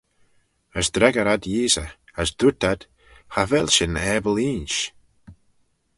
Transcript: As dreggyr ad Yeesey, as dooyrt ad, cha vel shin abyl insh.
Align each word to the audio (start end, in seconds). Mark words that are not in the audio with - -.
As 0.79 0.87
dreggyr 0.95 1.27
ad 1.33 1.43
Yeesey, 1.53 1.89
as 2.21 2.29
dooyrt 2.39 2.63
ad, 2.71 2.81
cha 3.31 3.41
vel 3.49 3.67
shin 3.75 3.95
abyl 4.15 4.37
insh. 4.51 4.81